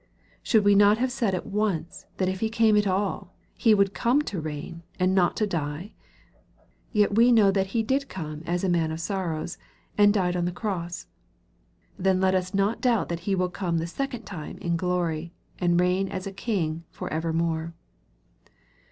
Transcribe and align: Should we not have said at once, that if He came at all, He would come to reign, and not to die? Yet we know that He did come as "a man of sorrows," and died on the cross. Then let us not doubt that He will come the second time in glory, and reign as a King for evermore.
Should 0.41 0.65
we 0.65 0.73
not 0.73 0.97
have 0.97 1.11
said 1.11 1.35
at 1.35 1.45
once, 1.45 2.07
that 2.17 2.27
if 2.27 2.39
He 2.39 2.49
came 2.49 2.75
at 2.75 2.87
all, 2.87 3.35
He 3.55 3.75
would 3.75 3.93
come 3.93 4.23
to 4.23 4.41
reign, 4.41 4.81
and 4.99 5.13
not 5.13 5.37
to 5.37 5.45
die? 5.45 5.91
Yet 6.91 7.13
we 7.13 7.31
know 7.31 7.51
that 7.51 7.67
He 7.67 7.83
did 7.83 8.09
come 8.09 8.41
as 8.47 8.63
"a 8.63 8.67
man 8.67 8.91
of 8.91 8.99
sorrows," 8.99 9.59
and 9.99 10.11
died 10.11 10.35
on 10.35 10.45
the 10.45 10.51
cross. 10.51 11.05
Then 11.99 12.19
let 12.19 12.33
us 12.33 12.51
not 12.51 12.81
doubt 12.81 13.09
that 13.09 13.19
He 13.29 13.35
will 13.35 13.49
come 13.49 13.77
the 13.77 13.85
second 13.85 14.23
time 14.23 14.57
in 14.57 14.75
glory, 14.75 15.33
and 15.59 15.79
reign 15.79 16.07
as 16.09 16.25
a 16.25 16.31
King 16.31 16.83
for 16.89 17.07
evermore. 17.13 17.75